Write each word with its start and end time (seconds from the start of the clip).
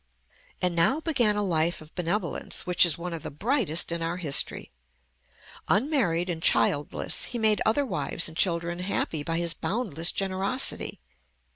And 0.63 0.73
now 0.75 0.99
began 0.99 1.35
a 1.35 1.43
life 1.43 1.79
of 1.79 1.93
benevolence 1.93 2.65
which 2.65 2.87
is 2.87 2.97
one 2.97 3.13
of 3.13 3.21
the 3.21 3.29
brightest 3.29 3.91
in 3.91 4.01
our 4.01 4.17
history. 4.17 4.71
Unmarried 5.67 6.27
and 6.27 6.41
childless, 6.41 7.25
he 7.25 7.37
made 7.37 7.61
other 7.67 7.85
wives 7.85 8.27
and 8.27 8.35
children 8.35 8.79
happy 8.79 9.21
by 9.21 9.37
his 9.37 9.53
boundless 9.53 10.11
generosity. 10.11 10.99